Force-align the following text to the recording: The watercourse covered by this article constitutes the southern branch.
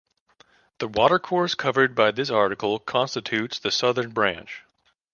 The 0.79 0.87
watercourse 0.87 1.53
covered 1.53 1.93
by 1.93 2.09
this 2.09 2.31
article 2.31 2.79
constitutes 2.79 3.59
the 3.59 3.69
southern 3.69 4.09
branch. 4.09 4.63